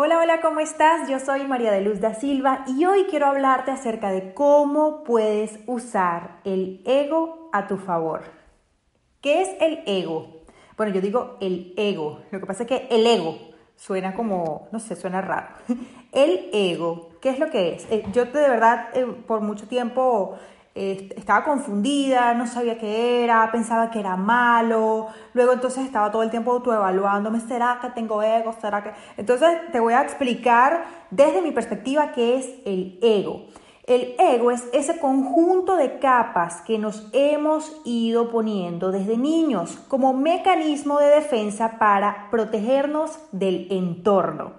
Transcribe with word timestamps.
Hola, 0.00 0.20
hola, 0.20 0.40
¿cómo 0.40 0.60
estás? 0.60 1.10
Yo 1.10 1.18
soy 1.18 1.44
María 1.44 1.72
de 1.72 1.80
Luz 1.80 1.98
da 1.98 2.14
Silva 2.14 2.64
y 2.68 2.84
hoy 2.84 3.06
quiero 3.10 3.26
hablarte 3.26 3.72
acerca 3.72 4.12
de 4.12 4.32
cómo 4.32 5.02
puedes 5.02 5.58
usar 5.66 6.38
el 6.44 6.82
ego 6.86 7.50
a 7.52 7.66
tu 7.66 7.78
favor. 7.78 8.22
¿Qué 9.20 9.42
es 9.42 9.48
el 9.60 9.82
ego? 9.86 10.44
Bueno, 10.76 10.94
yo 10.94 11.00
digo 11.00 11.36
el 11.40 11.74
ego. 11.76 12.20
Lo 12.30 12.38
que 12.38 12.46
pasa 12.46 12.62
es 12.62 12.68
que 12.68 12.86
el 12.92 13.04
ego 13.08 13.40
suena 13.74 14.14
como, 14.14 14.68
no 14.70 14.78
sé, 14.78 14.94
suena 14.94 15.20
raro. 15.20 15.48
El 16.12 16.48
ego, 16.52 17.10
¿qué 17.20 17.30
es 17.30 17.40
lo 17.40 17.50
que 17.50 17.74
es? 17.74 17.86
Eh, 17.90 18.04
yo 18.12 18.24
de 18.26 18.48
verdad 18.48 18.90
eh, 18.94 19.04
por 19.04 19.40
mucho 19.40 19.66
tiempo 19.66 20.38
estaba 20.78 21.44
confundida, 21.44 22.34
no 22.34 22.46
sabía 22.46 22.78
qué 22.78 23.24
era, 23.24 23.50
pensaba 23.50 23.90
que 23.90 24.00
era 24.00 24.16
malo, 24.16 25.08
luego 25.34 25.52
entonces 25.52 25.84
estaba 25.84 26.10
todo 26.10 26.22
el 26.22 26.30
tiempo 26.30 26.52
autoevaluándome, 26.52 27.40
¿será 27.40 27.78
que 27.80 27.90
tengo 27.90 28.22
ego? 28.22 28.54
¿Será 28.60 28.82
que...? 28.82 28.92
Entonces 29.16 29.48
te 29.72 29.80
voy 29.80 29.94
a 29.94 30.02
explicar 30.02 30.84
desde 31.10 31.42
mi 31.42 31.50
perspectiva 31.50 32.12
qué 32.12 32.38
es 32.38 32.48
el 32.64 32.98
ego. 33.02 33.46
El 33.88 34.16
ego 34.18 34.50
es 34.50 34.68
ese 34.74 34.98
conjunto 34.98 35.76
de 35.76 35.98
capas 35.98 36.60
que 36.60 36.78
nos 36.78 37.08
hemos 37.14 37.80
ido 37.86 38.30
poniendo 38.30 38.92
desde 38.92 39.16
niños 39.16 39.78
como 39.88 40.12
mecanismo 40.12 40.98
de 40.98 41.06
defensa 41.06 41.78
para 41.78 42.28
protegernos 42.30 43.18
del 43.32 43.66
entorno. 43.70 44.52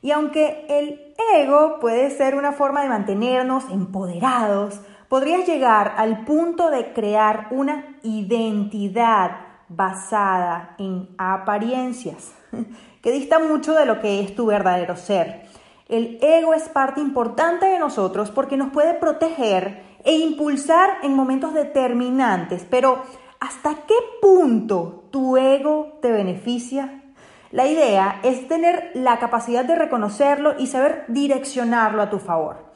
Y 0.00 0.12
aunque 0.12 0.64
el 0.70 1.14
ego 1.34 1.78
puede 1.78 2.08
ser 2.08 2.34
una 2.34 2.52
forma 2.52 2.82
de 2.82 2.88
mantenernos 2.88 3.68
empoderados, 3.70 4.80
podrías 5.10 5.44
llegar 5.44 5.94
al 5.96 6.24
punto 6.24 6.70
de 6.70 6.92
crear 6.92 7.48
una 7.50 7.96
identidad 8.04 9.32
basada 9.66 10.76
en 10.78 11.08
apariencias, 11.18 12.32
que 13.02 13.10
dista 13.10 13.40
mucho 13.40 13.74
de 13.74 13.86
lo 13.86 14.00
que 14.00 14.20
es 14.20 14.36
tu 14.36 14.46
verdadero 14.46 14.94
ser. 14.94 15.48
El 15.88 16.20
ego 16.22 16.54
es 16.54 16.68
parte 16.68 17.00
importante 17.00 17.66
de 17.66 17.80
nosotros 17.80 18.30
porque 18.30 18.56
nos 18.56 18.70
puede 18.70 18.94
proteger 18.94 19.82
e 20.04 20.14
impulsar 20.14 20.98
en 21.02 21.16
momentos 21.16 21.54
determinantes, 21.54 22.64
pero 22.70 23.02
¿hasta 23.40 23.74
qué 23.88 23.96
punto 24.22 25.06
tu 25.10 25.36
ego 25.36 25.98
te 26.00 26.12
beneficia? 26.12 27.02
La 27.50 27.66
idea 27.66 28.20
es 28.22 28.46
tener 28.46 28.92
la 28.94 29.18
capacidad 29.18 29.64
de 29.64 29.74
reconocerlo 29.74 30.54
y 30.56 30.68
saber 30.68 31.04
direccionarlo 31.08 32.00
a 32.00 32.10
tu 32.10 32.20
favor. 32.20 32.69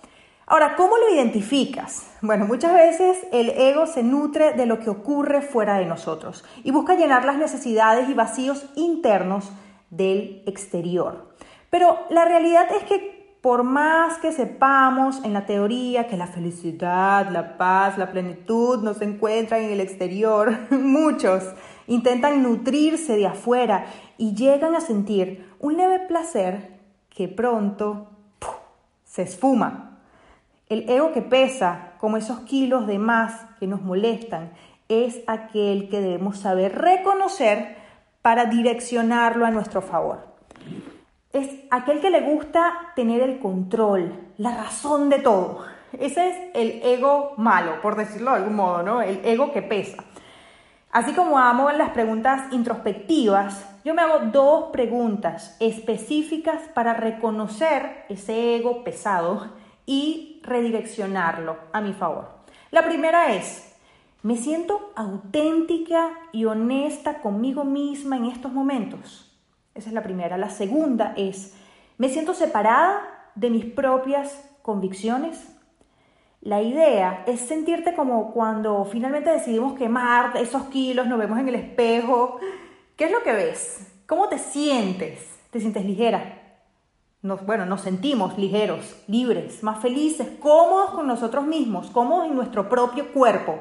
Ahora, 0.46 0.76
¿cómo 0.76 0.98
lo 0.98 1.14
identificas? 1.14 2.06
Bueno, 2.20 2.44
muchas 2.44 2.74
veces 2.74 3.26
el 3.32 3.48
ego 3.48 3.86
se 3.86 4.02
nutre 4.02 4.52
de 4.52 4.66
lo 4.66 4.78
que 4.78 4.90
ocurre 4.90 5.40
fuera 5.40 5.78
de 5.78 5.86
nosotros 5.86 6.44
y 6.62 6.70
busca 6.70 6.96
llenar 6.96 7.24
las 7.24 7.38
necesidades 7.38 8.10
y 8.10 8.14
vacíos 8.14 8.66
internos 8.76 9.50
del 9.88 10.42
exterior. 10.44 11.34
Pero 11.70 11.98
la 12.10 12.26
realidad 12.26 12.66
es 12.76 12.84
que 12.84 13.38
por 13.40 13.62
más 13.62 14.18
que 14.18 14.32
sepamos 14.32 15.24
en 15.24 15.32
la 15.32 15.46
teoría 15.46 16.08
que 16.08 16.18
la 16.18 16.26
felicidad, 16.26 17.30
la 17.30 17.56
paz, 17.56 17.96
la 17.96 18.10
plenitud 18.10 18.82
no 18.82 18.92
se 18.92 19.04
encuentran 19.04 19.62
en 19.62 19.70
el 19.70 19.80
exterior, 19.80 20.58
muchos 20.70 21.42
intentan 21.86 22.42
nutrirse 22.42 23.16
de 23.16 23.26
afuera 23.26 23.86
y 24.18 24.34
llegan 24.34 24.74
a 24.74 24.80
sentir 24.82 25.50
un 25.58 25.78
leve 25.78 26.00
placer 26.00 26.80
que 27.08 27.28
pronto 27.28 28.08
se 29.04 29.22
esfuma 29.22 29.93
el 30.68 30.88
ego 30.88 31.12
que 31.12 31.22
pesa, 31.22 31.92
como 31.98 32.16
esos 32.16 32.40
kilos 32.40 32.86
de 32.86 32.98
más 32.98 33.46
que 33.60 33.66
nos 33.66 33.82
molestan, 33.82 34.52
es 34.88 35.20
aquel 35.26 35.88
que 35.88 36.00
debemos 36.00 36.38
saber 36.38 36.76
reconocer 36.76 37.76
para 38.22 38.46
direccionarlo 38.46 39.44
a 39.44 39.50
nuestro 39.50 39.82
favor. 39.82 40.34
Es 41.32 41.50
aquel 41.70 42.00
que 42.00 42.10
le 42.10 42.20
gusta 42.20 42.92
tener 42.94 43.20
el 43.20 43.38
control, 43.38 44.30
la 44.38 44.56
razón 44.56 45.10
de 45.10 45.18
todo. 45.18 45.64
Ese 45.98 46.28
es 46.28 46.36
el 46.54 46.80
ego 46.82 47.34
malo, 47.36 47.80
por 47.82 47.96
decirlo 47.96 48.30
de 48.30 48.38
algún 48.38 48.56
modo, 48.56 48.82
¿no? 48.82 49.02
El 49.02 49.20
ego 49.24 49.52
que 49.52 49.62
pesa. 49.62 50.02
Así 50.90 51.12
como 51.12 51.38
amo 51.38 51.70
las 51.72 51.90
preguntas 51.90 52.52
introspectivas, 52.52 53.66
yo 53.84 53.94
me 53.94 54.02
hago 54.02 54.30
dos 54.32 54.70
preguntas 54.72 55.56
específicas 55.60 56.62
para 56.72 56.94
reconocer 56.94 58.04
ese 58.08 58.56
ego 58.56 58.84
pesado 58.84 59.50
y 59.86 60.33
redireccionarlo 60.44 61.56
a 61.72 61.80
mi 61.80 61.92
favor. 61.92 62.28
La 62.70 62.84
primera 62.84 63.34
es, 63.34 63.74
¿me 64.22 64.36
siento 64.36 64.92
auténtica 64.96 66.10
y 66.32 66.44
honesta 66.44 67.20
conmigo 67.20 67.64
misma 67.64 68.16
en 68.16 68.26
estos 68.26 68.52
momentos? 68.52 69.32
Esa 69.74 69.88
es 69.88 69.94
la 69.94 70.02
primera. 70.02 70.36
La 70.36 70.50
segunda 70.50 71.14
es, 71.16 71.54
¿me 71.98 72.08
siento 72.08 72.34
separada 72.34 73.30
de 73.34 73.50
mis 73.50 73.64
propias 73.64 74.48
convicciones? 74.62 75.48
La 76.40 76.60
idea 76.60 77.24
es 77.26 77.40
sentirte 77.40 77.94
como 77.94 78.32
cuando 78.32 78.84
finalmente 78.84 79.30
decidimos 79.30 79.78
quemar 79.78 80.36
esos 80.36 80.64
kilos, 80.64 81.06
nos 81.06 81.18
vemos 81.18 81.38
en 81.38 81.48
el 81.48 81.54
espejo. 81.54 82.38
¿Qué 82.96 83.06
es 83.06 83.10
lo 83.10 83.22
que 83.22 83.32
ves? 83.32 83.92
¿Cómo 84.06 84.28
te 84.28 84.38
sientes? 84.38 85.26
¿Te 85.50 85.58
sientes 85.58 85.84
ligera? 85.84 86.43
Bueno, 87.24 87.64
nos 87.64 87.80
sentimos 87.80 88.36
ligeros, 88.36 89.02
libres, 89.08 89.62
más 89.62 89.80
felices, 89.80 90.28
cómodos 90.40 90.90
con 90.90 91.06
nosotros 91.06 91.46
mismos, 91.46 91.88
cómodos 91.90 92.26
en 92.26 92.36
nuestro 92.36 92.68
propio 92.68 93.12
cuerpo. 93.14 93.60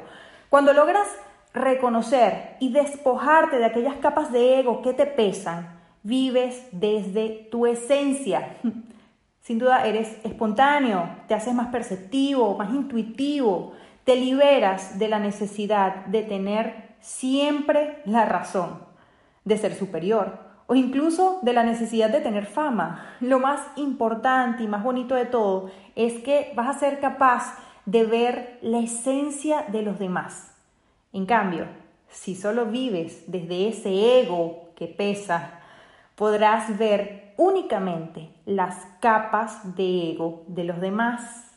Cuando 0.49 0.73
logras 0.73 1.07
reconocer 1.53 2.57
y 2.59 2.73
despojarte 2.73 3.59
de 3.59 3.65
aquellas 3.65 3.95
capas 3.95 4.33
de 4.33 4.59
ego 4.59 4.81
que 4.81 4.93
te 4.93 5.05
pesan, 5.05 5.79
vives 6.03 6.61
desde 6.73 7.47
tu 7.51 7.65
esencia. 7.65 8.57
Sin 9.41 9.59
duda 9.59 9.87
eres 9.87 10.17
espontáneo, 10.25 11.07
te 11.29 11.33
haces 11.33 11.53
más 11.53 11.67
perceptivo, 11.67 12.57
más 12.57 12.69
intuitivo, 12.73 13.71
te 14.03 14.17
liberas 14.17 14.99
de 14.99 15.07
la 15.07 15.19
necesidad 15.19 16.05
de 16.07 16.23
tener 16.23 16.95
siempre 16.99 18.01
la 18.03 18.25
razón, 18.25 18.79
de 19.45 19.57
ser 19.57 19.73
superior 19.73 20.42
o 20.67 20.75
incluso 20.75 21.39
de 21.41 21.53
la 21.53 21.63
necesidad 21.63 22.09
de 22.09 22.21
tener 22.21 22.45
fama. 22.45 23.15
Lo 23.19 23.39
más 23.39 23.61
importante 23.75 24.63
y 24.63 24.67
más 24.67 24.83
bonito 24.83 25.15
de 25.15 25.25
todo 25.25 25.71
es 25.95 26.19
que 26.19 26.51
vas 26.55 26.75
a 26.75 26.79
ser 26.79 26.99
capaz 26.99 27.57
de 27.85 28.05
ver 28.05 28.59
la 28.61 28.79
esencia 28.79 29.65
de 29.69 29.81
los 29.81 29.99
demás. 29.99 30.55
En 31.11 31.25
cambio, 31.25 31.67
si 32.07 32.35
solo 32.35 32.65
vives 32.65 33.23
desde 33.27 33.67
ese 33.67 34.21
ego 34.21 34.69
que 34.75 34.87
pesa, 34.87 35.59
podrás 36.15 36.77
ver 36.77 37.33
únicamente 37.37 38.29
las 38.45 38.75
capas 38.99 39.75
de 39.75 40.11
ego 40.11 40.43
de 40.47 40.63
los 40.63 40.79
demás. 40.79 41.51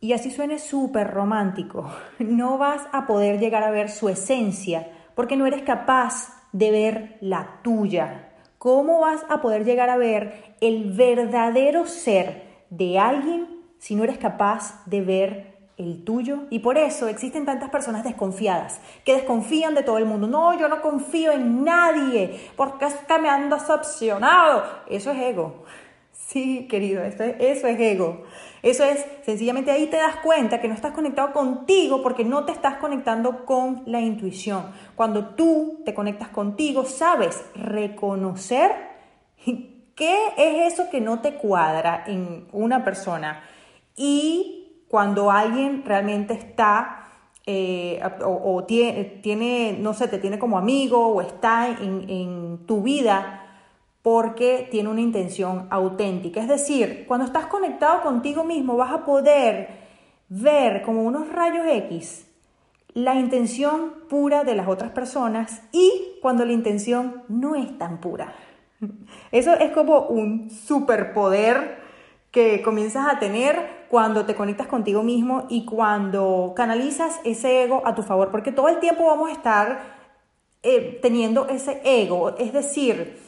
Y 0.00 0.12
así 0.12 0.30
suene 0.30 0.58
súper 0.58 1.10
romántico. 1.10 1.90
No 2.18 2.58
vas 2.58 2.82
a 2.92 3.06
poder 3.06 3.38
llegar 3.38 3.62
a 3.62 3.70
ver 3.70 3.88
su 3.88 4.08
esencia 4.08 4.88
porque 5.14 5.36
no 5.36 5.46
eres 5.46 5.62
capaz 5.62 6.28
de 6.52 6.70
ver 6.70 7.18
la 7.20 7.60
tuya. 7.62 8.31
¿Cómo 8.62 9.00
vas 9.00 9.26
a 9.28 9.40
poder 9.40 9.64
llegar 9.64 9.90
a 9.90 9.96
ver 9.96 10.54
el 10.60 10.92
verdadero 10.92 11.84
ser 11.84 12.44
de 12.70 12.96
alguien 12.96 13.60
si 13.80 13.96
no 13.96 14.04
eres 14.04 14.18
capaz 14.18 14.86
de 14.86 15.00
ver 15.00 15.56
el 15.78 16.04
tuyo? 16.04 16.44
Y 16.48 16.60
por 16.60 16.78
eso 16.78 17.08
existen 17.08 17.44
tantas 17.44 17.70
personas 17.70 18.04
desconfiadas, 18.04 18.80
que 19.04 19.14
desconfían 19.14 19.74
de 19.74 19.82
todo 19.82 19.98
el 19.98 20.04
mundo. 20.04 20.28
No, 20.28 20.56
yo 20.56 20.68
no 20.68 20.80
confío 20.80 21.32
en 21.32 21.64
nadie, 21.64 22.38
porque 22.54 22.86
que 22.86 23.18
me 23.18 23.28
han 23.28 23.50
decepcionado. 23.50 24.62
Eso 24.86 25.10
es 25.10 25.18
ego. 25.18 25.64
Sí, 26.12 26.68
querido, 26.68 27.02
eso 27.02 27.24
es, 27.24 27.34
eso 27.40 27.66
es 27.66 27.80
ego. 27.80 28.22
Eso 28.62 28.84
es, 28.84 29.04
sencillamente 29.24 29.72
ahí 29.72 29.88
te 29.88 29.96
das 29.96 30.16
cuenta 30.16 30.60
que 30.60 30.68
no 30.68 30.74
estás 30.74 30.92
conectado 30.92 31.32
contigo 31.32 32.00
porque 32.00 32.24
no 32.24 32.44
te 32.44 32.52
estás 32.52 32.76
conectando 32.76 33.44
con 33.44 33.82
la 33.86 34.00
intuición. 34.00 34.66
Cuando 34.94 35.30
tú 35.30 35.82
te 35.84 35.94
conectas 35.94 36.28
contigo, 36.28 36.84
sabes 36.84 37.44
reconocer 37.56 38.70
qué 39.96 40.16
es 40.36 40.72
eso 40.72 40.88
que 40.90 41.00
no 41.00 41.20
te 41.20 41.34
cuadra 41.34 42.04
en 42.06 42.46
una 42.52 42.84
persona. 42.84 43.42
Y 43.96 44.84
cuando 44.88 45.32
alguien 45.32 45.82
realmente 45.84 46.34
está 46.34 47.02
eh, 47.44 48.00
o, 48.24 48.62
tiene, 48.62 49.76
no 49.80 49.92
sé, 49.92 50.06
te 50.06 50.18
tiene 50.18 50.38
como 50.38 50.56
amigo 50.56 51.08
o 51.08 51.20
está 51.20 51.68
en, 51.68 52.08
en 52.08 52.66
tu 52.66 52.82
vida, 52.82 53.41
porque 54.02 54.68
tiene 54.70 54.88
una 54.88 55.00
intención 55.00 55.66
auténtica. 55.70 56.40
Es 56.40 56.48
decir, 56.48 57.04
cuando 57.06 57.26
estás 57.26 57.46
conectado 57.46 58.02
contigo 58.02 58.44
mismo 58.44 58.76
vas 58.76 58.92
a 58.92 59.04
poder 59.04 59.68
ver 60.28 60.82
como 60.82 61.02
unos 61.04 61.28
rayos 61.32 61.66
X 61.66 62.26
la 62.94 63.14
intención 63.14 63.94
pura 64.08 64.44
de 64.44 64.54
las 64.54 64.68
otras 64.68 64.90
personas 64.90 65.62
y 65.72 66.18
cuando 66.20 66.44
la 66.44 66.52
intención 66.52 67.22
no 67.28 67.54
es 67.54 67.78
tan 67.78 68.00
pura. 68.00 68.34
Eso 69.32 69.54
es 69.54 69.70
como 69.72 70.00
un 70.00 70.50
superpoder 70.50 71.80
que 72.30 72.62
comienzas 72.62 73.06
a 73.08 73.18
tener 73.18 73.86
cuando 73.88 74.24
te 74.24 74.34
conectas 74.34 74.66
contigo 74.66 75.02
mismo 75.02 75.46
y 75.50 75.64
cuando 75.66 76.54
canalizas 76.56 77.20
ese 77.24 77.62
ego 77.64 77.82
a 77.84 77.94
tu 77.94 78.02
favor, 78.02 78.30
porque 78.30 78.52
todo 78.52 78.68
el 78.68 78.78
tiempo 78.80 79.06
vamos 79.06 79.28
a 79.28 79.32
estar 79.32 79.80
eh, 80.62 80.98
teniendo 81.02 81.46
ese 81.48 81.80
ego, 81.84 82.34
es 82.38 82.52
decir, 82.52 83.18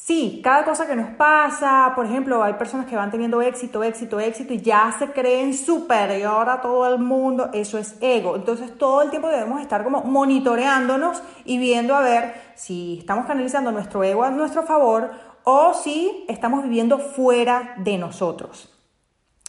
Sí, 0.00 0.40
cada 0.44 0.64
cosa 0.64 0.86
que 0.86 0.94
nos 0.94 1.10
pasa, 1.16 1.92
por 1.96 2.06
ejemplo, 2.06 2.42
hay 2.42 2.54
personas 2.54 2.86
que 2.86 2.94
van 2.94 3.10
teniendo 3.10 3.42
éxito, 3.42 3.82
éxito, 3.82 4.20
éxito 4.20 4.54
y 4.54 4.62
ya 4.62 4.94
se 4.96 5.10
creen 5.10 5.52
superior 5.52 6.48
a 6.48 6.60
todo 6.60 6.86
el 6.86 7.00
mundo, 7.00 7.50
eso 7.52 7.78
es 7.78 7.96
ego. 8.00 8.36
Entonces 8.36 8.78
todo 8.78 9.02
el 9.02 9.10
tiempo 9.10 9.28
debemos 9.28 9.60
estar 9.60 9.82
como 9.82 10.04
monitoreándonos 10.04 11.20
y 11.44 11.58
viendo 11.58 11.96
a 11.96 12.00
ver 12.00 12.32
si 12.54 12.98
estamos 13.00 13.26
canalizando 13.26 13.72
nuestro 13.72 14.04
ego 14.04 14.22
a 14.22 14.30
nuestro 14.30 14.62
favor 14.62 15.10
o 15.42 15.74
si 15.74 16.24
estamos 16.28 16.62
viviendo 16.62 17.00
fuera 17.00 17.74
de 17.78 17.98
nosotros. 17.98 18.72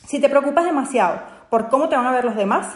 Si 0.07 0.19
te 0.19 0.30
preocupas 0.30 0.66
demasiado 0.66 1.22
por 1.52 1.69
cómo 1.69 1.90
te 1.90 1.95
van 1.95 2.07
a 2.07 2.12
ver 2.12 2.25
los 2.25 2.36
demás, 2.36 2.75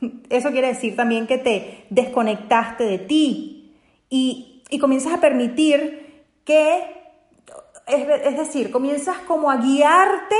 eso 0.30 0.50
quiere 0.50 0.68
decir 0.68 0.96
también 0.96 1.26
que 1.26 1.36
te 1.36 1.86
desconectaste 1.90 2.84
de 2.84 2.98
ti 2.98 3.76
y, 4.08 4.64
y 4.70 4.78
comienzas 4.78 5.12
a 5.12 5.20
permitir 5.20 6.24
que 6.44 6.99
es, 7.90 8.36
decir, 8.36 8.70
comienzas 8.70 9.18
como 9.18 9.50
a 9.50 9.56
guiarte 9.56 10.36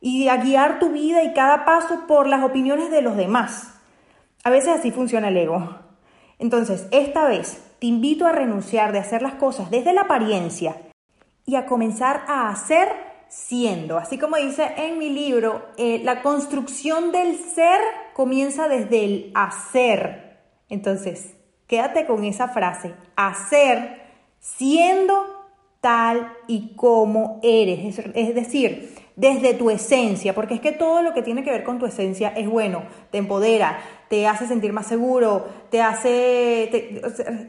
y 0.00 0.28
a 0.28 0.36
guiar 0.38 0.78
tu 0.78 0.90
vida 0.90 1.22
y 1.22 1.32
cada 1.34 1.64
paso 1.64 2.06
por 2.06 2.26
las 2.26 2.44
opiniones 2.44 2.90
de 2.90 3.02
los 3.02 3.16
demás. 3.16 3.74
A 4.44 4.50
veces 4.50 4.70
así 4.78 4.90
funciona 4.90 5.28
el 5.28 5.36
ego. 5.36 5.78
Entonces, 6.38 6.86
esta 6.90 7.26
vez 7.26 7.62
te 7.80 7.86
invito 7.86 8.26
a 8.26 8.32
renunciar 8.32 8.92
de 8.92 8.98
hacer 8.98 9.22
las 9.22 9.34
cosas 9.34 9.70
desde 9.70 9.92
la 9.92 10.02
apariencia 10.02 10.76
y 11.44 11.56
a 11.56 11.66
comenzar 11.66 12.24
a 12.28 12.48
hacer 12.48 12.88
siendo. 13.28 13.98
Así 13.98 14.18
como 14.18 14.36
dice 14.36 14.72
en 14.76 14.98
mi 14.98 15.10
libro, 15.10 15.66
eh, 15.76 16.00
la 16.02 16.22
construcción 16.22 17.12
del 17.12 17.36
ser 17.36 17.80
comienza 18.14 18.68
desde 18.68 19.04
el 19.04 19.32
hacer. 19.34 20.40
Entonces, 20.68 21.34
quédate 21.66 22.06
con 22.06 22.24
esa 22.24 22.48
frase, 22.48 22.94
hacer 23.16 24.02
siendo 24.40 25.37
tal 25.80 26.32
y 26.46 26.74
como 26.74 27.40
eres, 27.42 27.98
es 28.14 28.34
decir, 28.34 28.94
desde 29.18 29.54
tu 29.54 29.68
esencia, 29.68 30.32
porque 30.32 30.54
es 30.54 30.60
que 30.60 30.70
todo 30.70 31.02
lo 31.02 31.12
que 31.12 31.22
tiene 31.22 31.42
que 31.42 31.50
ver 31.50 31.64
con 31.64 31.80
tu 31.80 31.86
esencia 31.86 32.28
es 32.36 32.48
bueno, 32.48 32.84
te 33.10 33.18
empodera, 33.18 33.80
te 34.08 34.28
hace 34.28 34.46
sentir 34.46 34.72
más 34.72 34.86
seguro, 34.86 35.46
te 35.70 35.82
hace, 35.82 36.70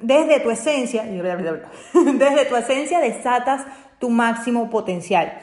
desde 0.02 0.40
tu 0.40 0.50
esencia, 0.50 1.04
desde 1.94 2.46
tu 2.46 2.56
esencia 2.56 3.00
desatas 3.00 3.66
tu 4.00 4.10
máximo 4.10 4.70
potencial. 4.72 5.38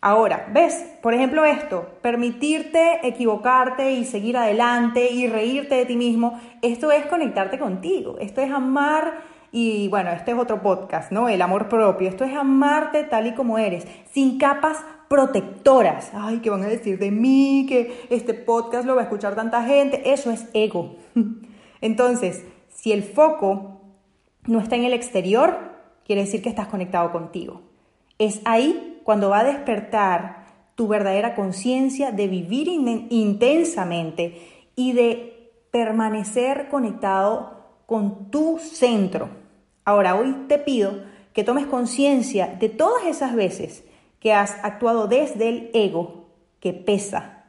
Ahora, 0.00 0.48
¿ves? 0.52 0.84
Por 1.02 1.14
ejemplo 1.14 1.44
esto, 1.44 1.88
permitirte 2.02 3.06
equivocarte 3.06 3.92
y 3.92 4.04
seguir 4.04 4.36
adelante 4.36 5.10
y 5.10 5.28
reírte 5.28 5.76
de 5.76 5.86
ti 5.86 5.96
mismo, 5.96 6.40
esto 6.62 6.90
es 6.90 7.06
conectarte 7.06 7.58
contigo, 7.58 8.16
esto 8.20 8.40
es 8.40 8.50
amar 8.50 9.37
y 9.50 9.88
bueno, 9.88 10.10
este 10.10 10.32
es 10.32 10.38
otro 10.38 10.62
podcast, 10.62 11.10
¿no? 11.10 11.28
El 11.28 11.40
amor 11.40 11.68
propio. 11.68 12.08
Esto 12.08 12.24
es 12.24 12.36
amarte 12.36 13.04
tal 13.04 13.26
y 13.26 13.34
como 13.34 13.58
eres, 13.58 13.86
sin 14.10 14.38
capas 14.38 14.84
protectoras. 15.08 16.10
Ay, 16.12 16.40
¿qué 16.40 16.50
van 16.50 16.62
a 16.62 16.68
decir 16.68 16.98
de 16.98 17.10
mí? 17.10 17.66
Que 17.68 18.06
este 18.10 18.34
podcast 18.34 18.86
lo 18.86 18.94
va 18.94 19.02
a 19.02 19.04
escuchar 19.04 19.34
tanta 19.34 19.62
gente. 19.62 20.12
Eso 20.12 20.30
es 20.30 20.46
ego. 20.52 20.96
Entonces, 21.80 22.44
si 22.68 22.92
el 22.92 23.02
foco 23.02 23.80
no 24.46 24.60
está 24.60 24.76
en 24.76 24.84
el 24.84 24.92
exterior, 24.92 25.56
quiere 26.04 26.22
decir 26.22 26.42
que 26.42 26.48
estás 26.48 26.68
conectado 26.68 27.10
contigo. 27.10 27.62
Es 28.18 28.40
ahí 28.44 29.00
cuando 29.04 29.30
va 29.30 29.40
a 29.40 29.44
despertar 29.44 30.46
tu 30.74 30.88
verdadera 30.88 31.34
conciencia 31.34 32.12
de 32.12 32.28
vivir 32.28 32.68
intensamente 32.68 34.40
y 34.76 34.92
de 34.92 35.52
permanecer 35.70 36.68
conectado 36.68 37.57
con 37.88 38.30
tu 38.30 38.58
centro. 38.58 39.30
Ahora, 39.86 40.14
hoy 40.14 40.44
te 40.46 40.58
pido 40.58 41.04
que 41.32 41.42
tomes 41.42 41.64
conciencia 41.64 42.46
de 42.60 42.68
todas 42.68 43.06
esas 43.06 43.34
veces 43.34 43.82
que 44.20 44.34
has 44.34 44.62
actuado 44.62 45.08
desde 45.08 45.48
el 45.48 45.70
ego 45.72 46.26
que 46.60 46.74
pesa 46.74 47.46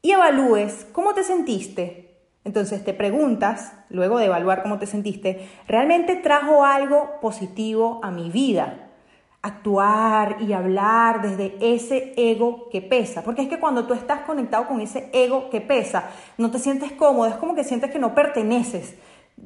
y 0.00 0.12
evalúes 0.12 0.86
cómo 0.92 1.14
te 1.14 1.24
sentiste. 1.24 2.16
Entonces 2.44 2.84
te 2.84 2.94
preguntas, 2.94 3.72
luego 3.88 4.18
de 4.18 4.26
evaluar 4.26 4.62
cómo 4.62 4.78
te 4.78 4.86
sentiste, 4.86 5.48
¿realmente 5.66 6.14
trajo 6.14 6.64
algo 6.64 7.18
positivo 7.20 7.98
a 8.04 8.12
mi 8.12 8.30
vida? 8.30 8.90
Actuar 9.42 10.36
y 10.42 10.52
hablar 10.52 11.22
desde 11.22 11.56
ese 11.60 12.12
ego 12.16 12.68
que 12.70 12.82
pesa. 12.82 13.22
Porque 13.24 13.42
es 13.42 13.48
que 13.48 13.58
cuando 13.58 13.84
tú 13.88 13.94
estás 13.94 14.20
conectado 14.20 14.68
con 14.68 14.80
ese 14.80 15.10
ego 15.12 15.50
que 15.50 15.60
pesa, 15.60 16.08
no 16.38 16.52
te 16.52 16.60
sientes 16.60 16.92
cómodo, 16.92 17.26
es 17.26 17.34
como 17.34 17.56
que 17.56 17.64
sientes 17.64 17.90
que 17.90 17.98
no 17.98 18.14
perteneces 18.14 18.94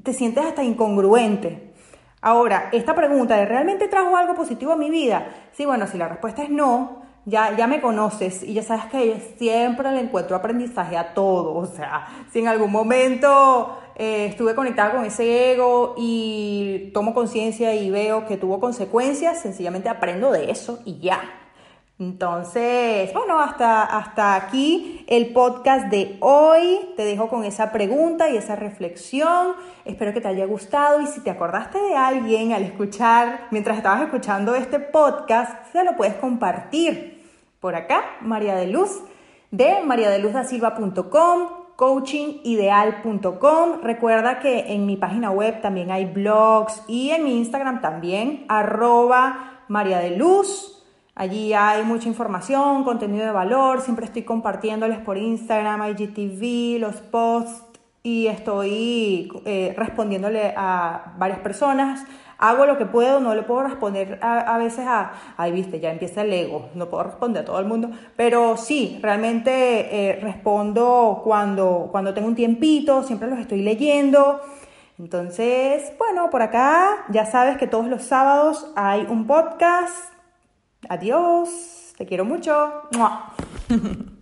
te 0.02 0.12
sientes 0.12 0.44
hasta 0.44 0.62
incongruente. 0.62 1.72
Ahora, 2.20 2.70
esta 2.72 2.94
pregunta 2.94 3.36
de 3.36 3.44
¿realmente 3.44 3.88
trajo 3.88 4.16
algo 4.16 4.34
positivo 4.34 4.72
a 4.72 4.76
mi 4.76 4.90
vida? 4.90 5.28
Sí, 5.52 5.64
bueno, 5.64 5.86
si 5.86 5.98
la 5.98 6.08
respuesta 6.08 6.42
es 6.42 6.50
no, 6.50 7.02
ya, 7.24 7.56
ya 7.56 7.66
me 7.66 7.80
conoces 7.80 8.42
y 8.42 8.54
ya 8.54 8.62
sabes 8.62 8.86
que 8.86 9.34
siempre 9.38 9.90
le 9.92 10.00
encuentro 10.00 10.36
aprendizaje 10.36 10.96
a 10.96 11.14
todo. 11.14 11.54
O 11.54 11.66
sea, 11.66 12.06
si 12.32 12.38
en 12.38 12.48
algún 12.48 12.72
momento 12.72 13.78
eh, 13.96 14.26
estuve 14.26 14.54
conectada 14.54 14.92
con 14.92 15.04
ese 15.04 15.52
ego 15.52 15.94
y 15.96 16.90
tomo 16.94 17.14
conciencia 17.14 17.74
y 17.74 17.90
veo 17.90 18.26
que 18.26 18.36
tuvo 18.36 18.60
consecuencias, 18.60 19.40
sencillamente 19.40 19.88
aprendo 19.88 20.30
de 20.30 20.50
eso 20.50 20.80
y 20.84 20.98
ya. 21.00 21.45
Entonces, 21.98 23.10
bueno, 23.14 23.40
hasta, 23.40 23.82
hasta 23.82 24.34
aquí 24.34 25.02
el 25.06 25.32
podcast 25.32 25.86
de 25.86 26.18
hoy. 26.20 26.90
Te 26.94 27.06
dejo 27.06 27.28
con 27.28 27.42
esa 27.44 27.72
pregunta 27.72 28.28
y 28.28 28.36
esa 28.36 28.54
reflexión. 28.54 29.54
Espero 29.86 30.12
que 30.12 30.20
te 30.20 30.28
haya 30.28 30.44
gustado 30.44 31.00
y 31.00 31.06
si 31.06 31.22
te 31.22 31.30
acordaste 31.30 31.78
de 31.78 31.96
alguien 31.96 32.52
al 32.52 32.64
escuchar, 32.64 33.46
mientras 33.50 33.78
estabas 33.78 34.02
escuchando 34.02 34.54
este 34.54 34.78
podcast, 34.78 35.72
se 35.72 35.84
lo 35.84 35.96
puedes 35.96 36.16
compartir. 36.16 37.24
Por 37.60 37.74
acá, 37.74 38.04
María 38.20 38.56
de 38.56 38.66
Luz, 38.66 39.00
de 39.50 39.80
mariadeluzdasilva.com, 39.82 41.48
coachingideal.com. 41.76 43.80
Recuerda 43.82 44.40
que 44.40 44.74
en 44.74 44.84
mi 44.84 44.98
página 44.98 45.30
web 45.30 45.62
también 45.62 45.90
hay 45.90 46.04
blogs 46.04 46.82
y 46.88 47.12
en 47.12 47.24
mi 47.24 47.38
Instagram 47.38 47.80
también, 47.80 48.44
arroba 48.48 49.62
María 49.68 50.00
Allí 51.18 51.54
hay 51.54 51.82
mucha 51.82 52.08
información, 52.08 52.84
contenido 52.84 53.24
de 53.24 53.32
valor, 53.32 53.80
siempre 53.80 54.04
estoy 54.04 54.24
compartiéndoles 54.24 54.98
por 54.98 55.16
Instagram, 55.16 55.82
IGTV, 55.88 56.78
los 56.78 56.96
posts 56.96 57.64
y 58.02 58.26
estoy 58.26 59.32
eh, 59.46 59.72
respondiéndole 59.78 60.52
a 60.54 61.14
varias 61.16 61.38
personas. 61.38 62.04
Hago 62.36 62.66
lo 62.66 62.76
que 62.76 62.84
puedo, 62.84 63.18
no 63.20 63.34
le 63.34 63.44
puedo 63.44 63.62
responder 63.62 64.18
a, 64.20 64.58
veces 64.58 64.86
a, 64.86 65.12
ay, 65.38 65.52
viste, 65.52 65.80
ya 65.80 65.90
empieza 65.90 66.20
el 66.20 66.34
ego, 66.34 66.68
no 66.74 66.90
puedo 66.90 67.04
responder 67.04 67.44
a 67.44 67.46
todo 67.46 67.60
el 67.60 67.64
mundo, 67.64 67.88
pero 68.14 68.58
sí, 68.58 68.98
realmente 69.00 70.10
eh, 70.10 70.20
respondo 70.20 71.22
cuando, 71.24 71.88
cuando 71.90 72.12
tengo 72.12 72.28
un 72.28 72.34
tiempito, 72.34 73.02
siempre 73.02 73.30
los 73.30 73.38
estoy 73.38 73.62
leyendo. 73.62 74.42
Entonces, 74.98 75.92
bueno, 75.98 76.28
por 76.28 76.42
acá 76.42 77.06
ya 77.08 77.24
sabes 77.24 77.56
que 77.56 77.66
todos 77.66 77.86
los 77.86 78.02
sábados 78.02 78.70
hay 78.76 79.06
un 79.08 79.26
podcast 79.26 80.15
Adiós, 80.88 81.94
te 81.96 82.06
quiero 82.06 82.24
mucho. 82.24 82.52